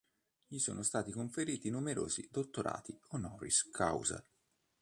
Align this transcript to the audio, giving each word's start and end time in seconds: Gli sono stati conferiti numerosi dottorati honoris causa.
Gli 0.47 0.57
sono 0.57 0.81
stati 0.81 1.11
conferiti 1.11 1.69
numerosi 1.69 2.27
dottorati 2.31 2.99
honoris 3.09 3.69
causa. 3.69 4.25